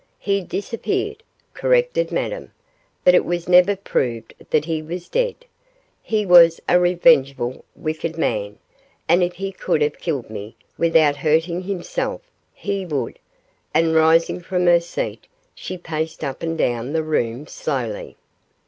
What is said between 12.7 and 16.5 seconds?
would,' and rising from her seat she paced up